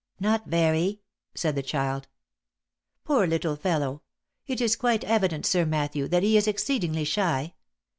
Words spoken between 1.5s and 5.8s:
the child." Poor little fellow!— It is quite evident, Sir